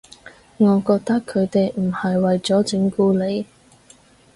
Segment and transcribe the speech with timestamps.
[0.57, 3.45] 我覺得佢哋唔係為咗整蠱你